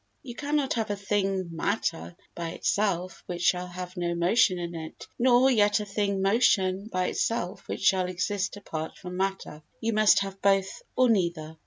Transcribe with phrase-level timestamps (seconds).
[0.23, 5.05] You cannot have a thing "matter" by itself which shall have no motion in it,
[5.19, 10.21] nor yet a thing "motion" by itself which shall exist apart from matter; you must
[10.21, 11.55] have both or neither.